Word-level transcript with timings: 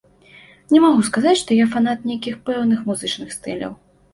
Не 0.75 0.79
магу 0.85 1.03
сказаць, 1.09 1.35
што 1.43 1.57
я 1.59 1.67
фанат 1.75 2.09
нейкіх 2.13 2.41
пэўных 2.49 2.79
музычных 2.89 3.37
стыляў. 3.39 3.79